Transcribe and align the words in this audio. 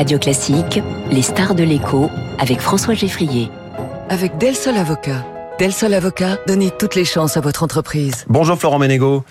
Radio 0.00 0.18
Classique, 0.18 0.80
les 1.10 1.20
stars 1.20 1.54
de 1.54 1.62
l'écho 1.62 2.08
avec 2.38 2.60
François 2.60 2.94
Geffrier. 2.94 3.50
Avec 4.08 4.38
Del 4.38 4.56
Sol 4.56 4.78
Avocat. 4.78 5.26
Del 5.58 5.74
Sol 5.74 5.92
Avocat, 5.92 6.38
donnez 6.46 6.70
toutes 6.70 6.94
les 6.94 7.04
chances 7.04 7.36
à 7.36 7.42
votre 7.42 7.62
entreprise. 7.64 8.24
Bonjour 8.26 8.56
Florent 8.56 8.78
Ménégo. 8.78 9.24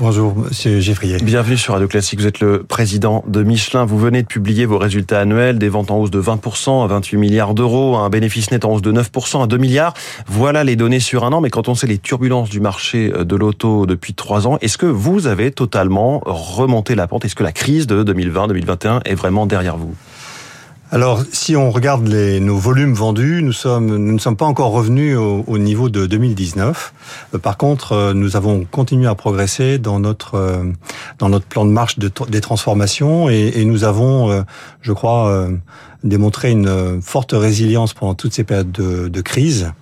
Bonjour, 0.00 0.32
monsieur 0.36 0.78
Geffrier. 0.78 1.16
Bienvenue 1.16 1.56
sur 1.56 1.72
Radio 1.72 1.88
Classique. 1.88 2.20
Vous 2.20 2.28
êtes 2.28 2.38
le 2.38 2.62
président 2.62 3.24
de 3.26 3.42
Michelin. 3.42 3.84
Vous 3.84 3.98
venez 3.98 4.22
de 4.22 4.28
publier 4.28 4.64
vos 4.64 4.78
résultats 4.78 5.18
annuels, 5.18 5.58
des 5.58 5.68
ventes 5.68 5.90
en 5.90 5.98
hausse 5.98 6.12
de 6.12 6.22
20% 6.22 6.84
à 6.84 6.86
28 6.86 7.16
milliards 7.16 7.52
d'euros, 7.52 7.96
un 7.96 8.08
bénéfice 8.08 8.52
net 8.52 8.64
en 8.64 8.74
hausse 8.74 8.82
de 8.82 8.92
9% 8.92 9.42
à 9.42 9.48
2 9.48 9.56
milliards. 9.56 9.94
Voilà 10.28 10.62
les 10.62 10.76
données 10.76 11.00
sur 11.00 11.24
un 11.24 11.32
an. 11.32 11.40
Mais 11.40 11.50
quand 11.50 11.66
on 11.66 11.74
sait 11.74 11.88
les 11.88 11.98
turbulences 11.98 12.48
du 12.48 12.60
marché 12.60 13.08
de 13.10 13.34
l'auto 13.34 13.86
depuis 13.86 14.14
trois 14.14 14.46
ans, 14.46 14.56
est-ce 14.60 14.78
que 14.78 14.86
vous 14.86 15.26
avez 15.26 15.50
totalement 15.50 16.22
remonté 16.24 16.94
la 16.94 17.08
pente? 17.08 17.24
Est-ce 17.24 17.34
que 17.34 17.42
la 17.42 17.50
crise 17.50 17.88
de 17.88 18.04
2020-2021 18.04 19.00
est 19.04 19.16
vraiment 19.16 19.46
derrière 19.46 19.76
vous? 19.76 19.96
Alors, 20.90 21.22
si 21.32 21.54
on 21.54 21.70
regarde 21.70 22.08
les, 22.08 22.40
nos 22.40 22.56
volumes 22.56 22.94
vendus, 22.94 23.42
nous 23.42 23.52
sommes, 23.52 23.88
nous 23.88 24.12
ne 24.12 24.18
sommes 24.18 24.36
pas 24.36 24.46
encore 24.46 24.70
revenus 24.72 25.18
au, 25.18 25.44
au 25.46 25.58
niveau 25.58 25.90
de 25.90 26.06
2019. 26.06 26.94
Euh, 27.34 27.38
par 27.38 27.58
contre, 27.58 27.92
euh, 27.92 28.14
nous 28.14 28.36
avons 28.36 28.64
continué 28.64 29.06
à 29.06 29.14
progresser 29.14 29.78
dans 29.78 30.00
notre 30.00 30.36
euh, 30.36 30.64
dans 31.18 31.28
notre 31.28 31.44
plan 31.44 31.66
de 31.66 31.70
marche 31.70 31.98
de, 31.98 32.10
des 32.30 32.40
transformations 32.40 33.28
et, 33.28 33.52
et 33.56 33.64
nous 33.66 33.84
avons, 33.84 34.44
je 34.80 34.92
crois, 34.92 35.48
démontré 36.04 36.50
une 36.50 37.00
forte 37.02 37.32
résilience 37.32 37.92
pendant 37.92 38.14
toutes 38.14 38.32
ces 38.32 38.44
périodes 38.44 38.72
de, 38.72 39.08
de 39.08 39.20
crise. 39.20 39.72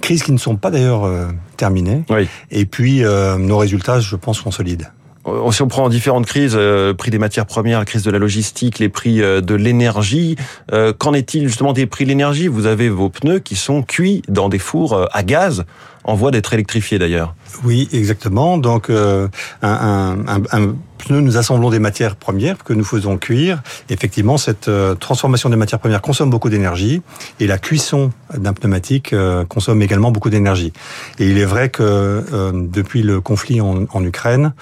Crises 0.00 0.22
qui 0.22 0.32
ne 0.32 0.38
sont 0.38 0.56
pas 0.56 0.70
d'ailleurs 0.70 1.08
terminées. 1.56 2.04
Oui. 2.10 2.28
Et 2.50 2.66
puis, 2.66 3.02
nos 3.02 3.58
résultats, 3.58 4.00
je 4.00 4.16
pense, 4.16 4.38
sont 4.38 4.50
solides. 4.50 4.90
Euh, 5.26 5.50
si 5.52 5.62
on 5.62 5.68
prend 5.68 5.88
différentes 5.88 6.26
crises, 6.26 6.56
euh, 6.56 6.94
prix 6.94 7.10
des 7.10 7.18
matières 7.18 7.46
premières, 7.46 7.78
la 7.78 7.84
crise 7.84 8.02
de 8.02 8.10
la 8.10 8.18
logistique, 8.18 8.78
les 8.78 8.88
prix 8.88 9.22
euh, 9.22 9.40
de 9.40 9.54
l'énergie, 9.54 10.36
euh, 10.72 10.92
qu'en 10.92 11.14
est-il 11.14 11.46
justement 11.46 11.72
des 11.72 11.86
prix 11.86 12.04
de 12.04 12.08
l'énergie? 12.08 12.48
Vous 12.48 12.66
avez 12.66 12.88
vos 12.88 13.08
pneus 13.08 13.38
qui 13.38 13.56
sont 13.56 13.82
cuits 13.82 14.22
dans 14.28 14.48
des 14.48 14.58
fours 14.58 15.06
à 15.12 15.22
gaz, 15.22 15.64
en 16.04 16.14
voie 16.14 16.30
d'être 16.30 16.52
électrifiés 16.52 16.98
d'ailleurs. 16.98 17.34
Oui, 17.64 17.88
exactement. 17.92 18.58
Donc, 18.58 18.90
euh, 18.90 19.28
un, 19.62 20.16
un, 20.26 20.42
un, 20.52 20.74
pneu, 20.98 21.20
nous 21.20 21.36
assemblons 21.36 21.70
des 21.70 21.78
matières 21.78 22.16
premières 22.16 22.62
que 22.64 22.72
nous 22.72 22.84
faisons 22.84 23.18
cuire. 23.18 23.62
Effectivement, 23.88 24.36
cette 24.36 24.68
euh, 24.68 24.94
transformation 24.94 25.48
des 25.48 25.56
matières 25.56 25.80
premières 25.80 26.02
consomme 26.02 26.30
beaucoup 26.30 26.48
d'énergie 26.48 27.02
et 27.40 27.46
la 27.46 27.58
cuisson 27.58 28.10
d'un 28.36 28.52
pneumatique 28.52 29.12
euh, 29.12 29.44
consomme 29.44 29.82
également 29.82 30.10
beaucoup 30.10 30.30
d'énergie. 30.30 30.72
Et 31.18 31.28
il 31.28 31.38
est 31.38 31.44
vrai 31.44 31.68
que 31.68 32.52
depuis 32.52 33.02
le 33.02 33.20
conflit 33.20 33.60
en, 33.60 33.86
en 33.92 34.04
Ukraine, 34.04 34.54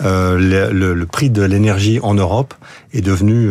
le, 0.00 0.70
le, 0.72 0.94
le, 0.94 1.06
prix 1.06 1.30
de 1.30 1.42
l'énergie 1.42 1.98
en 2.02 2.14
Europe 2.14 2.54
est 2.92 3.00
devenu 3.00 3.50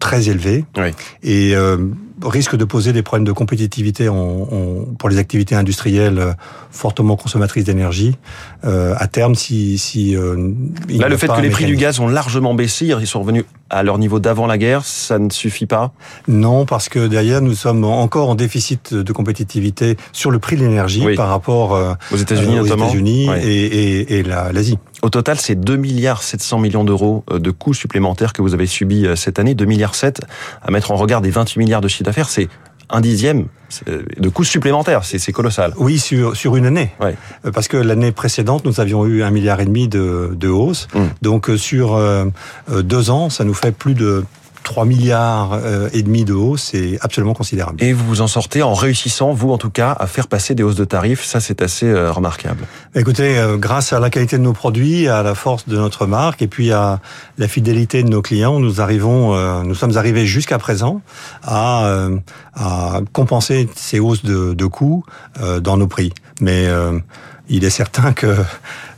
très 0.00 0.28
élevé 0.28 0.64
oui. 0.76 0.90
et 1.22 1.54
euh, 1.54 1.76
risque 2.22 2.56
de 2.56 2.64
poser 2.64 2.92
des 2.92 3.02
problèmes 3.02 3.24
de 3.24 3.32
compétitivité 3.32 4.08
en, 4.08 4.16
en, 4.16 4.84
pour 4.98 5.08
les 5.08 5.18
activités 5.18 5.54
industrielles 5.54 6.18
euh, 6.18 6.32
fortement 6.70 7.16
consommatrices 7.16 7.64
d'énergie 7.64 8.16
euh, 8.64 8.94
à 8.98 9.06
terme 9.06 9.34
si, 9.34 9.78
si 9.78 10.16
euh, 10.16 10.52
là 10.88 11.08
le 11.08 11.16
fait 11.16 11.28
que 11.28 11.40
les 11.40 11.50
prix 11.50 11.64
du 11.64 11.76
gaz 11.76 12.00
ont 12.00 12.08
largement 12.08 12.54
baissé 12.54 12.86
ils 12.86 13.06
sont 13.06 13.20
revenus 13.20 13.44
à 13.70 13.82
leur 13.82 13.98
niveau 13.98 14.20
d'avant 14.20 14.46
la 14.46 14.58
guerre 14.58 14.84
ça 14.84 15.18
ne 15.18 15.30
suffit 15.30 15.66
pas? 15.66 15.92
Non 16.28 16.66
parce 16.66 16.88
que 16.88 17.06
derrière 17.06 17.40
nous 17.40 17.54
sommes 17.54 17.84
encore 17.84 18.28
en 18.28 18.34
déficit 18.34 18.94
de 18.94 19.12
compétitivité 19.12 19.96
sur 20.12 20.30
le 20.30 20.38
prix 20.38 20.56
de 20.56 20.62
l'énergie 20.62 21.04
oui. 21.04 21.14
par 21.14 21.28
rapport 21.28 21.74
euh, 21.74 21.94
aux 22.12 22.16
États-Unis 22.16 22.56
notamment 22.56 22.86
États-Unis 22.86 23.28
oui. 23.30 23.38
et, 23.42 23.66
et, 23.66 24.18
et 24.18 24.22
l'Asie 24.22 24.78
au 25.02 25.10
total, 25.10 25.38
c'est 25.38 25.54
2 25.54 25.76
milliards 25.76 26.22
700 26.22 26.58
millions 26.58 26.84
d'euros 26.84 27.24
de 27.30 27.50
coûts 27.50 27.74
supplémentaires 27.74 28.32
que 28.32 28.42
vous 28.42 28.54
avez 28.54 28.66
subis 28.66 29.06
cette 29.16 29.38
année. 29.38 29.54
2 29.54 29.64
milliards 29.64 29.94
7 29.94 30.20
à 30.62 30.70
mettre 30.70 30.90
en 30.90 30.96
regard 30.96 31.20
des 31.20 31.30
28 31.30 31.58
milliards 31.58 31.80
de 31.80 31.88
chiffre 31.88 32.04
d'affaires, 32.04 32.28
c'est 32.28 32.48
un 32.90 33.00
dixième 33.00 33.46
de 33.86 34.28
coûts 34.28 34.44
supplémentaires, 34.44 35.04
c'est 35.04 35.32
colossal. 35.32 35.72
Oui, 35.76 35.98
sur, 35.98 36.36
sur 36.36 36.56
une 36.56 36.66
année. 36.66 36.90
Ouais. 37.00 37.16
Parce 37.52 37.68
que 37.68 37.76
l'année 37.76 38.12
précédente, 38.12 38.64
nous 38.64 38.80
avions 38.80 39.06
eu 39.06 39.22
un 39.22 39.30
milliard 39.30 39.60
et 39.60 39.64
demi 39.64 39.88
de, 39.88 40.32
de 40.34 40.48
hausse. 40.48 40.88
Mmh. 40.94 41.00
Donc 41.22 41.50
sur 41.56 41.94
euh, 41.94 42.26
deux 42.68 43.10
ans, 43.10 43.30
ça 43.30 43.44
nous 43.44 43.54
fait 43.54 43.72
plus 43.72 43.94
de 43.94 44.24
3 44.62 44.84
milliards 44.84 45.52
euh, 45.54 45.88
et 45.92 46.02
demi 46.02 46.24
de 46.24 46.32
hausse, 46.32 46.70
c'est 46.72 46.98
absolument 47.00 47.34
considérable. 47.34 47.82
Et 47.82 47.92
vous 47.92 48.04
vous 48.04 48.20
en 48.20 48.26
sortez 48.26 48.62
en 48.62 48.74
réussissant, 48.74 49.32
vous 49.32 49.50
en 49.50 49.58
tout 49.58 49.70
cas, 49.70 49.96
à 49.98 50.06
faire 50.06 50.26
passer 50.26 50.54
des 50.54 50.62
hausses 50.62 50.76
de 50.76 50.84
tarifs. 50.84 51.24
Ça, 51.24 51.40
c'est 51.40 51.62
assez 51.62 51.86
euh, 51.86 52.12
remarquable. 52.12 52.66
Écoutez, 52.94 53.38
euh, 53.38 53.56
grâce 53.56 53.92
à 53.92 54.00
la 54.00 54.10
qualité 54.10 54.38
de 54.38 54.42
nos 54.42 54.52
produits, 54.52 55.08
à 55.08 55.22
la 55.22 55.34
force 55.34 55.68
de 55.68 55.76
notre 55.76 56.06
marque 56.06 56.42
et 56.42 56.48
puis 56.48 56.72
à 56.72 57.00
la 57.38 57.48
fidélité 57.48 58.02
de 58.02 58.08
nos 58.08 58.22
clients, 58.22 58.60
nous 58.60 58.80
arrivons, 58.80 59.34
nous 59.62 59.74
sommes 59.74 59.96
arrivés 59.96 60.26
jusqu'à 60.26 60.58
présent 60.58 61.00
à, 61.42 62.08
à 62.54 63.00
compenser 63.12 63.68
ces 63.74 63.98
hausses 63.98 64.24
de, 64.24 64.54
de 64.54 64.66
coûts 64.66 65.04
dans 65.60 65.76
nos 65.76 65.86
prix. 65.86 66.12
Mais 66.40 66.68
il 67.50 67.64
est 67.64 67.70
certain 67.70 68.12
que 68.12 68.36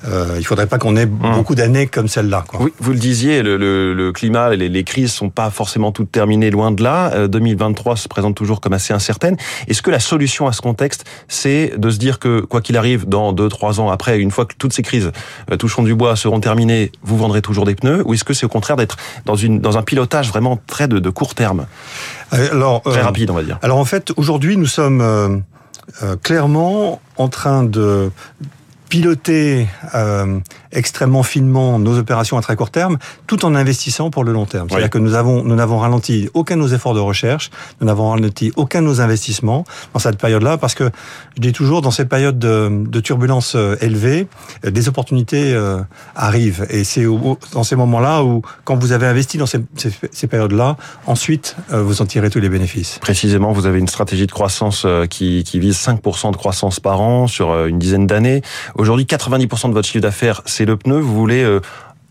euh, 0.07 0.37
il 0.39 0.45
faudrait 0.45 0.67
pas 0.67 0.79
qu'on 0.79 0.97
ait 0.97 1.07
mmh. 1.07 1.35
beaucoup 1.35 1.55
d'années 1.55 1.87
comme 1.87 2.09
celle-là. 2.09 2.45
Oui, 2.59 2.73
vous 2.79 2.93
le 2.93 2.99
disiez, 2.99 3.43
le, 3.43 3.57
le, 3.57 3.95
le 3.95 4.13
climat, 4.13 4.51
les, 4.51 4.69
les, 4.69 4.85
crises 4.85 5.13
sont 5.13 5.31
pas 5.31 5.51
forcément 5.51 5.93
toutes 5.93 6.13
terminées, 6.13 6.51
loin 6.51 6.71
de 6.71 6.83
là. 6.83 7.13
Euh, 7.15 7.29
2023 7.29 7.97
se 7.97 8.09
présente 8.09 8.35
toujours 8.35 8.61
comme 8.61 8.73
assez 8.73 8.93
incertaine. 8.93 9.37
Est-ce 9.69 9.81
que 9.81 9.91
la 9.91 10.01
solution 10.01 10.47
à 10.47 10.53
ce 10.53 10.61
contexte, 10.61 11.05
c'est 11.29 11.79
de 11.79 11.91
se 11.91 11.99
dire 11.99 12.19
que 12.19 12.41
quoi 12.41 12.61
qu'il 12.61 12.77
arrive, 12.77 13.09
dans 13.09 13.33
deux, 13.33 13.49
trois 13.49 13.81
ans 13.81 13.91
après, 13.91 14.19
une 14.19 14.31
fois 14.31 14.45
que 14.45 14.55
toutes 14.59 14.73
ces 14.73 14.83
crises 14.83 15.13
euh, 15.51 15.57
toucheront 15.57 15.83
du 15.83 15.95
bois, 15.95 16.17
seront 16.17 16.41
terminées, 16.41 16.93
vous 17.03 17.17
vendrez 17.17 17.41
toujours 17.41 17.65
des 17.65 17.75
pneus, 17.75 18.03
ou 18.05 18.15
est-ce 18.15 18.25
que 18.25 18.35
c'est 18.35 18.47
au 18.47 18.51
contraire 18.51 18.77
d'être 18.77 18.97
dans 19.25 19.37
une 19.37 19.61
dans 19.61 19.79
un 19.79 19.83
pilotage 19.83 20.29
vraiment 20.29 20.61
très 20.67 20.89
de, 20.89 20.99
de 20.99 21.11
court 21.11 21.35
terme, 21.35 21.67
alors, 22.33 22.83
très 22.83 23.03
rapide, 23.03 23.31
on 23.31 23.35
va 23.35 23.43
dire. 23.43 23.59
Alors 23.63 23.79
en 23.79 23.85
fait, 23.85 24.13
aujourd'hui, 24.17 24.57
nous 24.57 24.67
sommes 24.67 25.01
euh, 25.01 25.37
clairement 26.23 27.01
en 27.17 27.29
train 27.29 27.63
de 27.65 28.11
piloter 28.93 29.69
euh, 29.95 30.39
extrêmement 30.71 31.23
finement 31.23 31.79
nos 31.79 31.97
opérations 31.99 32.37
à 32.37 32.43
très 32.43 32.57
court 32.57 32.69
terme, 32.69 32.99
tout 33.27 33.47
en 33.47 33.55
investissant 33.55 34.11
pour 34.11 34.23
le 34.23 34.33
long 34.33 34.45
terme. 34.45 34.69
C'est-à-dire 34.69 34.89
oui. 34.89 34.91
que 34.91 34.99
nous 34.99 35.15
avons 35.15 35.43
nous 35.43 35.55
n'avons 35.55 35.79
ralenti 35.79 36.29
aucun 36.35 36.57
de 36.57 36.61
nos 36.61 36.69
efforts 36.69 36.93
de 36.93 37.01
recherche, 37.01 37.51
nous 37.81 37.87
n'avons 37.87 38.11
ralenti 38.11 38.53
aucun 38.55 38.83
de 38.83 38.87
nos 38.89 39.01
investissements 39.01 39.65
dans 39.95 39.99
cette 39.99 40.19
période-là, 40.19 40.59
parce 40.59 40.75
que 40.75 40.91
je 41.37 41.41
dis 41.41 41.53
toujours 41.53 41.81
dans 41.81 41.91
ces 41.91 42.05
périodes 42.05 42.39
de, 42.39 42.85
de 42.87 43.01
turbulences 43.01 43.55
euh, 43.57 43.77
élevées, 43.81 44.27
euh, 44.67 44.71
des 44.71 44.89
opportunités 44.89 45.55
euh, 45.55 45.81
arrivent, 46.15 46.67
et 46.69 46.85
c'est 46.85 47.07
dans 47.53 47.65
ces 47.65 47.77
moments-là 47.77 48.23
où, 48.25 48.43
quand 48.65 48.77
vous 48.77 48.93
avez 48.93 49.07
investi 49.07 49.39
dans 49.39 49.47
ces, 49.47 49.61
ces, 49.77 49.91
ces 50.11 50.27
périodes-là, 50.27 50.77
ensuite 51.07 51.57
euh, 51.73 51.83
vous 51.83 52.03
en 52.03 52.05
tirez 52.05 52.29
tous 52.29 52.41
les 52.41 52.51
bénéfices. 52.51 52.99
Précisément, 53.01 53.53
vous 53.53 53.65
avez 53.65 53.79
une 53.79 53.89
stratégie 53.89 54.27
de 54.27 54.33
croissance 54.33 54.83
euh, 54.85 55.07
qui, 55.07 55.45
qui 55.45 55.59
vise 55.61 55.79
5% 55.79 56.33
de 56.33 56.37
croissance 56.37 56.79
par 56.79 57.01
an 57.01 57.27
sur 57.27 57.65
une 57.65 57.79
dizaine 57.79 58.07
d'années. 58.07 58.43
Aujourd'hui, 58.83 59.05
90% 59.05 59.69
de 59.69 59.75
votre 59.75 59.87
chiffre 59.87 60.03
d'affaires, 60.03 60.43
c'est 60.45 60.65
le 60.65 60.77
pneu. 60.77 60.99
Vous 60.99 61.15
voulez 61.15 61.45
euh, 61.45 61.61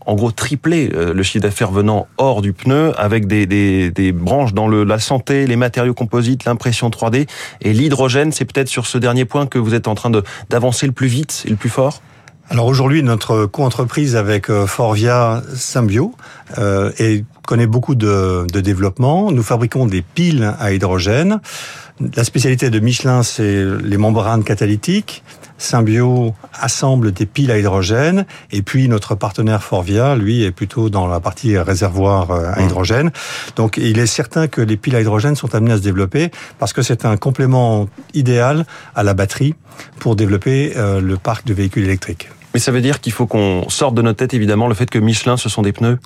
en 0.06 0.14
gros 0.14 0.30
tripler 0.30 0.90
euh, 0.94 1.12
le 1.12 1.22
chiffre 1.22 1.42
d'affaires 1.42 1.70
venant 1.70 2.06
hors 2.16 2.40
du 2.40 2.54
pneu 2.54 2.98
avec 2.98 3.26
des, 3.26 3.44
des, 3.44 3.90
des 3.90 4.10
branches 4.10 4.54
dans 4.54 4.68
le, 4.68 4.82
la 4.82 4.98
santé, 4.98 5.46
les 5.46 5.56
matériaux 5.56 5.92
composites, 5.92 6.46
l'impression 6.46 6.88
3D 6.88 7.28
et 7.60 7.74
l'hydrogène. 7.74 8.32
C'est 8.32 8.46
peut-être 8.46 8.68
sur 8.68 8.86
ce 8.86 8.96
dernier 8.96 9.26
point 9.26 9.44
que 9.44 9.58
vous 9.58 9.74
êtes 9.74 9.86
en 9.86 9.94
train 9.94 10.10
d'avancer 10.48 10.86
le 10.86 10.92
plus 10.92 11.08
vite 11.08 11.42
et 11.44 11.50
le 11.50 11.56
plus 11.56 11.68
fort? 11.68 12.00
Alors 12.48 12.64
aujourd'hui, 12.66 13.02
notre 13.02 13.44
co-entreprise 13.44 14.16
avec 14.16 14.48
euh, 14.48 14.66
Forvia 14.66 15.42
Symbio 15.54 16.14
euh, 16.56 16.90
et 16.98 17.22
connaît 17.46 17.66
beaucoup 17.66 17.94
de, 17.94 18.46
de, 18.50 18.60
développement. 18.62 19.30
Nous 19.30 19.42
fabriquons 19.42 19.84
des 19.84 20.00
piles 20.00 20.54
à 20.58 20.72
hydrogène. 20.72 21.42
La 22.16 22.24
spécialité 22.24 22.70
de 22.70 22.80
Michelin, 22.80 23.22
c'est 23.22 23.62
les 23.84 23.96
membranes 23.98 24.42
catalytiques. 24.42 25.22
Symbio 25.62 26.34
assemble 26.52 27.12
des 27.12 27.26
piles 27.26 27.50
à 27.50 27.58
hydrogène 27.58 28.26
et 28.50 28.62
puis 28.62 28.88
notre 28.88 29.14
partenaire 29.14 29.62
Forvia, 29.62 30.16
lui, 30.16 30.42
est 30.42 30.50
plutôt 30.50 30.90
dans 30.90 31.06
la 31.06 31.20
partie 31.20 31.56
réservoir 31.58 32.30
euh, 32.30 32.52
à 32.52 32.60
mmh. 32.60 32.64
hydrogène. 32.64 33.10
Donc 33.56 33.76
il 33.76 33.98
est 33.98 34.06
certain 34.06 34.48
que 34.48 34.60
les 34.60 34.76
piles 34.76 34.96
à 34.96 35.00
hydrogène 35.00 35.36
sont 35.36 35.54
amenées 35.54 35.72
à 35.72 35.76
se 35.76 35.82
développer 35.82 36.30
parce 36.58 36.72
que 36.72 36.82
c'est 36.82 37.04
un 37.04 37.16
complément 37.16 37.88
idéal 38.14 38.66
à 38.94 39.02
la 39.02 39.14
batterie 39.14 39.54
pour 39.98 40.16
développer 40.16 40.72
euh, 40.76 41.00
le 41.00 41.16
parc 41.16 41.46
de 41.46 41.54
véhicules 41.54 41.84
électriques. 41.84 42.28
Mais 42.54 42.60
ça 42.60 42.70
veut 42.70 42.82
dire 42.82 43.00
qu'il 43.00 43.12
faut 43.12 43.26
qu'on 43.26 43.68
sorte 43.68 43.94
de 43.94 44.02
notre 44.02 44.18
tête 44.18 44.34
évidemment 44.34 44.68
le 44.68 44.74
fait 44.74 44.90
que 44.90 44.98
Michelin 44.98 45.36
ce 45.36 45.48
sont 45.48 45.62
des 45.62 45.72
pneus? 45.72 45.98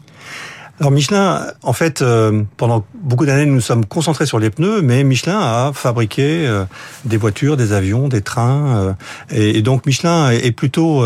Alors 0.78 0.90
Michelin, 0.90 1.46
en 1.62 1.72
fait, 1.72 2.02
euh, 2.02 2.42
pendant 2.58 2.84
beaucoup 2.94 3.24
d'années, 3.24 3.46
nous 3.46 3.54
nous 3.54 3.60
sommes 3.62 3.86
concentrés 3.86 4.26
sur 4.26 4.38
les 4.38 4.50
pneus, 4.50 4.82
mais 4.82 5.04
Michelin 5.04 5.38
a 5.38 5.72
fabriqué 5.74 6.46
euh, 6.46 6.64
des 7.06 7.16
voitures, 7.16 7.56
des 7.56 7.72
avions, 7.72 8.08
des 8.08 8.20
trains, 8.20 8.76
euh, 8.76 8.92
et, 9.30 9.58
et, 9.58 9.62
donc 9.62 9.86
Michelin 9.86 10.30
est, 10.30 10.52
plutôt 10.52 11.02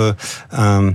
un 0.52 0.92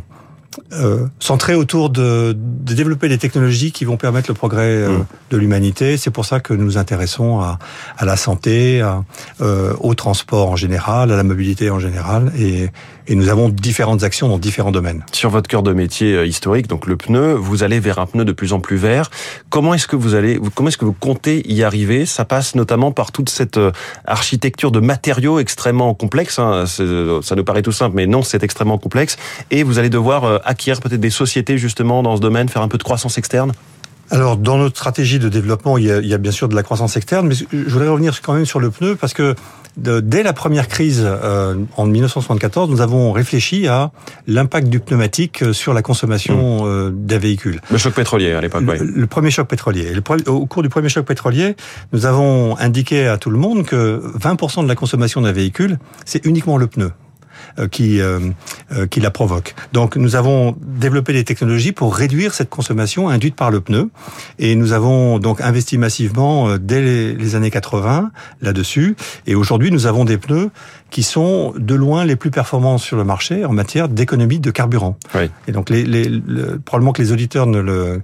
euh, 0.75 1.07
centré 1.19 1.55
autour 1.55 1.89
de, 1.89 2.35
de, 2.37 2.73
développer 2.73 3.09
des 3.09 3.17
technologies 3.17 3.71
qui 3.71 3.85
vont 3.85 3.97
permettre 3.97 4.29
le 4.29 4.33
progrès 4.33 4.63
euh, 4.63 4.89
mm. 4.89 5.05
de 5.31 5.37
l'humanité. 5.37 5.97
C'est 5.97 6.11
pour 6.11 6.25
ça 6.25 6.39
que 6.39 6.53
nous 6.53 6.65
nous 6.65 6.77
intéressons 6.77 7.39
à, 7.39 7.59
à 7.97 8.05
la 8.05 8.17
santé, 8.17 8.81
à, 8.81 9.03
euh, 9.41 9.73
au 9.79 9.93
transport 9.93 10.49
en 10.49 10.55
général, 10.55 11.11
à 11.11 11.15
la 11.15 11.23
mobilité 11.23 11.69
en 11.69 11.79
général, 11.79 12.31
et, 12.37 12.69
et 13.07 13.15
nous 13.15 13.29
avons 13.29 13.49
différentes 13.49 14.03
actions 14.03 14.27
dans 14.27 14.39
différents 14.39 14.71
domaines. 14.71 15.05
Sur 15.11 15.29
votre 15.29 15.47
cœur 15.47 15.61
de 15.61 15.73
métier 15.73 16.25
historique, 16.25 16.67
donc 16.67 16.87
le 16.87 16.97
pneu, 16.97 17.33
vous 17.33 17.63
allez 17.63 17.79
vers 17.79 17.99
un 17.99 18.07
pneu 18.07 18.25
de 18.25 18.31
plus 18.31 18.51
en 18.53 18.59
plus 18.59 18.77
vert. 18.77 19.11
Comment 19.49 19.73
est-ce 19.75 19.87
que 19.87 19.95
vous 19.95 20.15
allez, 20.15 20.39
comment 20.55 20.69
est-ce 20.69 20.77
que 20.77 20.85
vous 20.85 20.93
comptez 20.93 21.47
y 21.51 21.63
arriver? 21.63 22.05
Ça 22.05 22.25
passe 22.25 22.55
notamment 22.55 22.91
par 22.91 23.11
toute 23.11 23.29
cette 23.29 23.59
architecture 24.05 24.71
de 24.71 24.79
matériaux 24.79 25.39
extrêmement 25.39 25.93
complexe. 25.93 26.39
Hein. 26.39 26.65
Ça 26.65 27.35
nous 27.35 27.43
paraît 27.43 27.61
tout 27.61 27.71
simple, 27.71 27.95
mais 27.95 28.07
non, 28.07 28.23
c'est 28.23 28.43
extrêmement 28.43 28.77
complexe. 28.77 29.17
Et 29.51 29.63
vous 29.63 29.79
allez 29.79 29.89
devoir 29.89 30.23
euh, 30.23 30.39
acquérir 30.65 30.81
peut-être 30.81 31.01
des 31.01 31.11
sociétés 31.11 31.59
justement 31.59 32.01
dans 32.01 32.15
ce 32.15 32.21
domaine, 32.21 32.49
faire 32.49 32.63
un 32.63 32.67
peu 32.67 32.79
de 32.79 32.83
croissance 32.83 33.19
externe? 33.19 33.51
Alors, 34.09 34.37
dans 34.37 34.57
notre 34.57 34.77
stratégie 34.77 35.19
de 35.19 35.29
développement, 35.29 35.77
il 35.77 35.85
y, 35.85 35.91
a, 35.91 35.99
il 35.99 36.07
y 36.07 36.13
a, 36.13 36.17
bien 36.17 36.31
sûr 36.31 36.47
de 36.47 36.55
la 36.55 36.63
croissance 36.63 36.95
externe, 36.95 37.27
mais 37.27 37.35
je 37.35 37.69
voudrais 37.69 37.87
revenir 37.87 38.19
quand 38.21 38.33
même 38.33 38.45
sur 38.45 38.59
le 38.59 38.69
pneu 38.69 38.95
parce 38.95 39.13
que 39.13 39.35
de, 39.77 39.99
dès 39.99 40.23
la 40.23 40.31
première 40.31 40.67
crise 40.67 41.03
euh, 41.03 41.55
en 41.75 41.85
1974, 41.85 42.69
nous 42.69 42.81
avons 42.81 43.11
réfléchi 43.11 43.67
à 43.67 43.91
l'impact 44.27 44.69
du 44.69 44.79
pneumatique 44.79 45.53
sur 45.53 45.73
la 45.73 45.81
consommation 45.81 46.65
mmh. 46.65 46.67
euh, 46.67 46.91
d'un 46.91 47.17
véhicule. 47.17 47.61
Le 47.69 47.77
choc 47.77 47.93
pétrolier 47.93 48.31
à 48.31 48.41
l'époque, 48.41 48.63
oui. 48.67 48.77
Le, 48.79 49.07
premier 49.07 49.31
choc 49.31 49.47
pétrolier. 49.47 49.91
Le, 49.93 50.01
au 50.29 50.45
cours 50.45 50.63
du 50.63 50.69
premier 50.69 50.89
choc 50.89 51.05
pétrolier, 51.05 51.55
nous 51.91 52.05
avons 52.05 52.57
indiqué 52.57 53.07
à 53.07 53.17
tout 53.17 53.31
le 53.31 53.37
monde 53.37 53.65
que 53.65 54.01
20% 54.19 54.63
de 54.63 54.67
la 54.67 54.75
consommation 54.75 55.21
d'un 55.21 55.31
véhicule, 55.31 55.77
c'est 56.05 56.25
uniquement 56.25 56.57
le 56.57 56.67
pneu. 56.67 56.91
Euh, 57.57 57.67
qui, 57.69 58.01
euh, 58.01 58.19
euh, 58.73 58.85
qui 58.85 58.99
la 58.99 59.11
provoque. 59.11 59.55
Donc 59.71 59.95
nous 59.95 60.15
avons 60.15 60.57
développé 60.61 61.13
des 61.13 61.23
technologies 61.23 61.71
pour 61.71 61.95
réduire 61.95 62.33
cette 62.33 62.49
consommation 62.49 63.07
induite 63.07 63.35
par 63.35 63.49
le 63.49 63.61
pneu 63.61 63.89
et 64.39 64.55
nous 64.55 64.73
avons 64.73 65.19
donc 65.19 65.39
investi 65.39 65.77
massivement 65.77 66.57
dès 66.57 67.13
les 67.13 67.35
années 67.35 67.51
80 67.51 68.11
là-dessus 68.41 68.95
et 69.25 69.35
aujourd'hui 69.35 69.71
nous 69.71 69.85
avons 69.85 70.03
des 70.03 70.17
pneus 70.17 70.49
qui 70.89 71.01
sont 71.03 71.53
de 71.57 71.75
loin 71.75 72.03
les 72.03 72.15
plus 72.15 72.31
performants 72.31 72.77
sur 72.77 72.97
le 72.97 73.03
marché 73.03 73.45
en 73.45 73.53
matière 73.53 73.87
d'économie 73.87 74.39
de 74.39 74.51
carburant. 74.51 74.97
Oui. 75.13 75.29
Et 75.47 75.51
donc 75.51 75.69
les, 75.69 75.83
les, 75.83 76.09
probablement 76.65 76.91
que 76.91 77.01
les 77.01 77.11
auditeurs 77.11 77.47
ne 77.47 77.59
le 77.59 78.01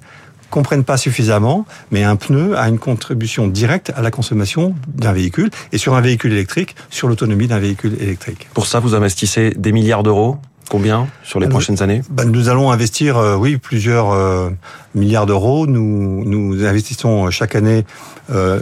comprennent 0.51 0.83
pas 0.83 0.97
suffisamment, 0.97 1.65
mais 1.89 2.03
un 2.03 2.15
pneu 2.15 2.55
a 2.55 2.69
une 2.69 2.77
contribution 2.77 3.47
directe 3.47 3.91
à 3.95 4.03
la 4.03 4.11
consommation 4.11 4.75
d'un 4.87 5.13
véhicule 5.13 5.49
et 5.71 5.79
sur 5.79 5.95
un 5.95 6.01
véhicule 6.01 6.33
électrique, 6.33 6.75
sur 6.91 7.07
l'autonomie 7.07 7.47
d'un 7.47 7.57
véhicule 7.57 7.97
électrique. 7.99 8.47
Pour 8.53 8.67
ça, 8.67 8.79
vous 8.79 8.93
investissez 8.93 9.51
des 9.57 9.71
milliards 9.71 10.03
d'euros? 10.03 10.37
Combien 10.71 11.09
sur 11.21 11.41
les 11.41 11.49
prochaines 11.49 11.83
années 11.83 12.01
ben, 12.09 12.31
Nous 12.31 12.47
allons 12.47 12.71
investir, 12.71 13.17
euh, 13.17 13.35
oui, 13.35 13.57
plusieurs 13.57 14.13
euh, 14.13 14.49
milliards 14.95 15.25
d'euros. 15.25 15.67
Nous, 15.67 16.23
nous 16.23 16.63
investissons 16.63 17.29
chaque 17.29 17.55
année 17.55 17.83
euh, 18.31 18.61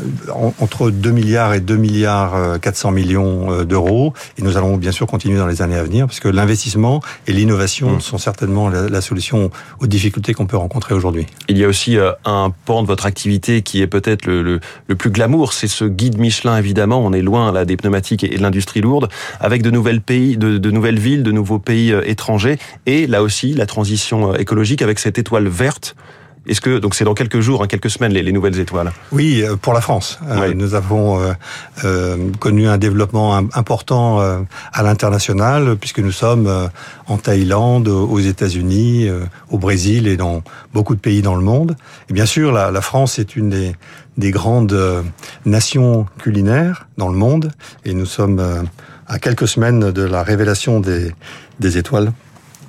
entre 0.60 0.90
2 0.90 1.12
milliards 1.12 1.54
et 1.54 1.60
2 1.60 1.76
milliards 1.78 2.60
400 2.62 2.90
millions 2.90 3.64
d'euros. 3.64 4.14
Et 4.40 4.42
nous 4.42 4.58
allons 4.58 4.76
bien 4.76 4.92
sûr 4.92 5.06
continuer 5.06 5.38
dans 5.38 5.46
les 5.46 5.62
années 5.62 5.76
à 5.76 5.84
venir, 5.84 6.08
parce 6.08 6.20
que 6.20 6.28
l'investissement 6.28 7.00
et 7.28 7.32
l'innovation 7.32 7.98
mmh. 7.98 8.02
sont 8.02 8.18
certainement 8.18 8.70
la, 8.70 8.90
la, 8.90 9.02
solution 9.02 9.52
aux 9.80 9.86
difficultés 9.86 10.34
qu'on 10.34 10.48
peut 10.48 10.58
rencontrer 10.58 10.96
aujourd'hui. 10.96 11.28
Il 11.48 11.60
y 11.60 11.64
a 11.64 11.68
aussi 11.68 11.96
un 12.26 12.52
pan 12.66 12.82
de 12.82 12.88
votre 12.88 13.06
activité 13.06 13.62
qui 13.62 13.84
est 13.84 13.88
peut-être 13.88 14.26
le, 14.26 14.42
le, 14.42 14.60
le, 14.88 14.96
plus 14.96 15.12
glamour, 15.12 15.54
c'est 15.54 15.68
ce 15.68 15.86
guide 15.86 16.18
Michelin, 16.18 16.58
évidemment. 16.58 17.06
On 17.06 17.14
est 17.14 17.22
loin 17.22 17.52
là 17.52 17.66
des 17.66 17.78
pneumatiques 17.78 18.24
et 18.24 18.36
de 18.36 18.42
l'industrie 18.42 18.82
lourde, 18.82 19.10
avec 19.40 19.62
de 19.62 19.70
nouvelles 19.70 20.02
pays, 20.02 20.38
de, 20.38 20.58
de 20.58 20.72
nouvelles 20.72 21.00
villes, 21.00 21.22
de 21.22 21.32
nouveaux 21.32 21.60
pays 21.60 21.94
étrangers, 22.06 22.58
et 22.86 23.08
là 23.08 23.22
aussi 23.22 23.54
la 23.54 23.66
transition 23.66 24.36
écologique 24.36 24.82
avec 24.82 25.00
cette 25.00 25.18
étoile 25.18 25.48
verte 25.48 25.96
est-ce 26.50 26.62
que 26.62 26.80
donc 26.80 26.96
c'est 26.96 27.06
dans 27.06 27.14
quelques 27.14 27.40
jours, 27.42 27.64
hein, 27.64 27.68
quelques 27.68 27.90
semaines, 27.90 28.14
les, 28.14 28.24
les, 28.24 28.32
nouvelles 28.32 28.60
étoiles? 28.60 28.92
Oui, 29.12 29.44
euh, 29.44 29.56
pour 29.56 29.74
la 29.74 29.82
France. 29.82 30.20
Euh, 30.28 30.54
nous 30.54 30.74
avons 30.74 31.22
euh, 31.22 31.34
euh, 31.84 32.32
connu 32.40 32.68
un 32.68 32.78
développement 32.78 33.36
important 33.54 34.20
euh, 34.20 34.40
à 34.74 34.82
l'international, 34.82 35.76
puisque 35.76 36.00
nous 36.00 36.12
sommes 36.12 36.70
en 37.08 37.18
Thaïlande, 37.18 37.88
aux 37.88 38.20
États-Unis, 38.20 39.08
au 39.50 39.58
Brésil 39.58 40.08
et 40.08 40.18
dans 40.18 40.44
beaucoup 40.74 40.96
de 40.96 41.00
pays 41.00 41.22
dans 41.22 41.36
le 41.36 41.44
monde. 41.44 41.76
Et 42.10 42.14
bien 42.14 42.26
sûr, 42.26 42.52
la, 42.52 42.72
la 42.72 42.82
France 42.82 43.20
est 43.20 43.36
une 43.36 43.50
des, 43.50 43.76
des 44.18 44.32
grandes 44.32 45.04
nations 45.46 46.06
culinaires 46.20 46.88
dans 46.98 47.10
le 47.10 47.16
monde, 47.16 47.52
et 47.86 47.94
nous 47.94 48.06
sommes 48.06 48.68
à 49.10 49.20
quelques 49.20 49.48
semaines 49.48 49.92
de 49.92 50.04
la 50.04 50.24
révélation 50.24 50.80
des, 50.80 51.12
des 51.60 51.78
étoiles 51.78 52.14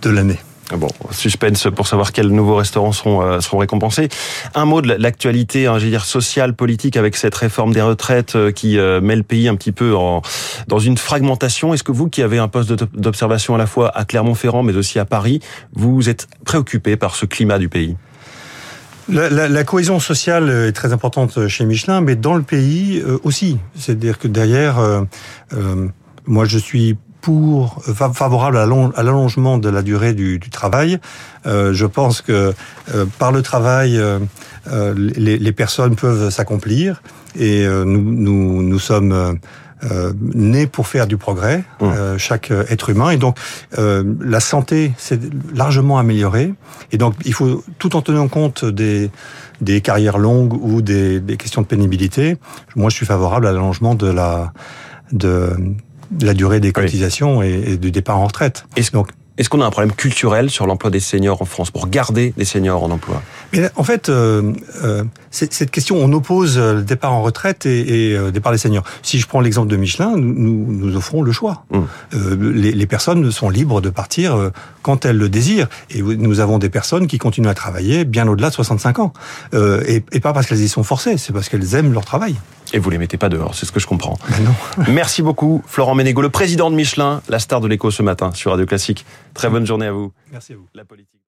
de 0.03 0.11
l'année. 0.11 0.41
Ah 0.73 0.77
bon, 0.77 0.89
suspense 1.11 1.67
pour 1.75 1.89
savoir 1.89 2.13
quels 2.13 2.29
nouveaux 2.29 2.55
restaurants 2.55 2.93
seront, 2.93 3.23
euh, 3.23 3.41
seront 3.41 3.59
récompensés. 3.59 4.09
Un 4.55 4.67
mot 4.67 4.81
de 4.81 4.93
l'actualité, 4.93 5.67
hein, 5.67 5.79
je 5.79 5.85
veux 5.85 5.91
dire 5.91 6.05
sociale, 6.05 6.55
politique, 6.55 6.97
avec 6.97 7.17
cette 7.17 7.35
réforme 7.35 7.73
des 7.73 7.83
retraites 7.83 8.37
euh, 8.37 8.53
qui 8.53 8.79
euh, 8.79 9.01
met 9.01 9.17
le 9.17 9.25
pays 9.25 9.49
un 9.49 9.57
petit 9.57 9.73
peu 9.73 9.97
en, 9.97 10.23
dans 10.69 10.79
une 10.79 10.97
fragmentation. 10.97 11.75
Est-ce 11.75 11.83
que 11.83 11.91
vous, 11.91 12.09
qui 12.09 12.23
avez 12.23 12.39
un 12.39 12.47
poste 12.47 12.73
d'observation 12.95 13.57
à 13.57 13.59
la 13.59 13.67
fois 13.67 13.91
à 13.97 14.05
Clermont-Ferrand, 14.05 14.63
mais 14.63 14.77
aussi 14.77 15.01
à 15.01 15.05
Paris, 15.05 15.41
vous 15.73 16.09
êtes 16.09 16.29
préoccupé 16.45 16.97
par 16.97 17.17
ce 17.17 17.27
climat 17.27 17.59
du 17.59 17.69
pays? 17.69 17.97
La, 19.09 19.29
la, 19.29 19.49
la, 19.49 19.65
cohésion 19.65 19.99
sociale 19.99 20.69
est 20.69 20.73
très 20.73 20.93
importante 20.93 21.49
chez 21.49 21.65
Michelin, 21.65 22.01
mais 22.01 22.15
dans 22.15 22.37
le 22.37 22.43
pays 22.43 23.03
aussi. 23.25 23.59
C'est-à-dire 23.75 24.21
que 24.21 24.29
derrière, 24.29 24.79
euh, 24.79 25.03
moi 26.27 26.45
je 26.45 26.59
suis 26.59 26.97
pour 27.21 27.83
favorable 27.85 28.57
à 28.57 29.03
l'allongement 29.03 29.59
de 29.59 29.69
la 29.69 29.83
durée 29.83 30.15
du, 30.15 30.39
du 30.39 30.49
travail. 30.49 30.99
Euh, 31.47 31.75
je 31.75 31.85
pense 31.85 32.23
que 32.23 32.55
euh, 32.95 33.05
par 33.19 33.31
le 33.31 33.43
travail, 33.43 33.99
euh, 33.99 34.95
les, 34.97 35.37
les, 35.37 35.53
personnes 35.53 35.97
peuvent 35.97 36.31
s'accomplir 36.31 37.03
et 37.39 37.67
nous, 37.67 38.01
nous, 38.01 38.63
nous 38.63 38.79
sommes 38.79 39.39
euh, 39.91 40.13
nés 40.21 40.67
pour 40.67 40.87
faire 40.87 41.07
du 41.07 41.17
progrès, 41.17 41.65
mmh. 41.81 41.85
euh, 41.85 42.19
chaque 42.19 42.51
être 42.51 42.91
humain. 42.91 43.11
Et 43.11 43.17
donc, 43.17 43.39
euh, 43.79 44.05
la 44.21 44.41
santé 44.41 44.93
s'est 44.99 45.19
largement 45.55 45.99
améliorée. 45.99 46.53
Et 46.93 46.99
donc, 46.99 47.15
il 47.25 47.33
faut, 47.33 47.65
tout 47.79 47.97
en 47.97 48.03
tenant 48.03 48.29
compte 48.29 48.63
des, 48.67 49.11
des 49.63 49.81
carrières 49.81 50.19
longues 50.19 50.53
ou 50.53 50.83
des, 50.83 51.21
des 51.21 51.39
questions 51.39 51.63
de 51.63 51.67
pénibilité, 51.67 52.37
moi, 52.77 52.91
je 52.91 52.97
suis 52.97 53.07
favorable 53.07 53.47
à 53.47 53.53
l'allongement 53.53 53.95
de 53.95 54.09
la... 54.09 54.53
De, 55.13 55.51
la 56.21 56.35
durée 56.35 56.61
des 56.61 56.73
cotisations 56.73 57.39
oui. 57.39 57.47
et, 57.47 57.73
et, 57.73 57.77
du 57.77 57.91
départ 57.91 58.19
en 58.19 58.27
retraite. 58.27 58.65
Est-ce 58.77 58.91
donc 58.93 59.09
est-ce 59.41 59.49
qu'on 59.49 59.63
a 59.63 59.65
un 59.65 59.71
problème 59.71 59.93
culturel 59.93 60.51
sur 60.51 60.67
l'emploi 60.67 60.91
des 60.91 61.01
seniors 61.01 61.41
en 61.41 61.47
France 61.47 61.71
pour 61.71 61.89
garder 61.89 62.35
les 62.37 62.45
seniors 62.45 62.85
en 62.85 62.91
emploi? 62.91 63.23
Mais 63.55 63.71
en 63.75 63.85
fait, 63.85 64.11
euh, 64.11 64.53
euh, 64.85 65.03
cette 65.31 65.71
question, 65.71 65.97
on 65.97 66.13
oppose 66.13 66.59
le 66.59 66.83
départ 66.83 67.15
en 67.15 67.23
retraite 67.23 67.65
et, 67.65 68.11
et 68.11 68.17
euh, 68.19 68.31
départ 68.31 68.53
des 68.53 68.59
seniors. 68.59 68.85
Si 69.03 69.19
je 69.19 69.27
prends 69.27 69.41
l'exemple 69.41 69.69
de 69.69 69.79
Michelin, 69.79 70.15
nous, 70.19 70.35
nous, 70.35 70.73
nous, 70.73 70.95
offrons 70.95 71.23
le 71.23 71.33
choix. 71.33 71.65
Mmh. 71.71 71.79
Euh, 72.13 72.53
les, 72.53 72.73
les, 72.73 72.87
personnes 72.87 73.31
sont 73.31 73.49
libres 73.49 73.81
de 73.81 73.89
partir 73.89 74.37
euh, 74.37 74.51
quand 74.83 75.07
elles 75.07 75.17
le 75.17 75.31
désirent. 75.31 75.69
Et 75.89 76.03
nous 76.03 76.41
avons 76.41 76.59
des 76.59 76.69
personnes 76.69 77.07
qui 77.07 77.17
continuent 77.17 77.49
à 77.49 77.55
travailler 77.55 78.05
bien 78.05 78.29
au-delà 78.29 78.51
de 78.51 78.55
65 78.55 78.99
ans. 78.99 79.15
Euh, 79.55 79.83
et, 79.87 80.05
et, 80.13 80.21
pas 80.21 80.35
parce 80.35 80.49
qu'elles 80.49 80.61
y 80.61 80.69
sont 80.69 80.83
forcées, 80.83 81.17
c'est 81.17 81.33
parce 81.33 81.49
qu'elles 81.49 81.75
aiment 81.77 81.95
leur 81.95 82.05
travail. 82.05 82.37
Et 82.73 82.79
vous 82.79 82.91
les 82.91 82.99
mettez 82.99 83.17
pas 83.17 83.29
dehors, 83.29 83.55
c'est 83.55 83.67
ce 83.67 83.73
que 83.73 83.81
je 83.81 83.87
comprends. 83.87 84.19
Ben 84.29 84.45
non. 84.45 84.85
Merci 84.89 85.23
beaucoup, 85.23 85.63
Florent 85.67 85.95
Ménégo, 85.95 86.23
le 86.23 86.31
président 86.31 86.71
de 86.71 86.77
Michelin, 86.77 87.23
la 87.29 87.39
star 87.39 87.61
de 87.61 87.69
l'écho 87.69 87.91
ce 87.91 88.03
matin 88.03 88.33
sur 88.33 88.53
Radio 88.53 88.67
Classique. 88.67 89.05
Très 89.35 89.49
bonne 89.49 89.67
journée 89.67 89.87
à 89.87 89.93
vous. 89.93 90.13
Merci 90.33 90.53
à 90.53 90.57
vous. 90.57 90.67
La 90.75 90.85
politique. 90.85 91.11